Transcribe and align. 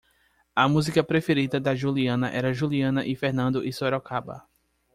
A 0.55 0.67
música 0.67 1.03
preferida 1.03 1.59
da 1.59 1.75
Juliana 1.75 2.31
era 2.31 2.55
Juliana 2.55 3.05
e 3.05 3.15
Fernando 3.15 3.63
e 3.63 3.71
Sorocaba. 3.71 4.43